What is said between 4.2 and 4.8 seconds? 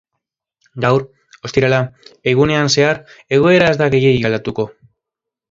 aldatuko.